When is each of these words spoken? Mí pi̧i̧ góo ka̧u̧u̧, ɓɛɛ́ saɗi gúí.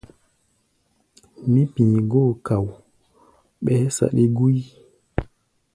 Mí 1.51 1.61
pi̧i̧ 1.73 1.99
góo 2.11 2.31
ka̧u̧u̧, 2.45 2.71
ɓɛɛ́ 3.63 3.91
saɗi 3.95 4.25
gúí. 4.35 4.59